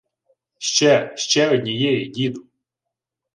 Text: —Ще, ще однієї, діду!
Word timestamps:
—Ще, 0.59 1.11
ще 1.15 1.49
однієї, 1.49 2.09
діду! 2.09 2.47